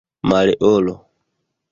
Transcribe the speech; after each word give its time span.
Maleolo 0.29 0.95